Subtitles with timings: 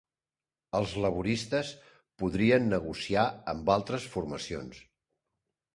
[0.79, 1.69] Els laboristes
[2.23, 4.83] podrien negociar amb altres formacions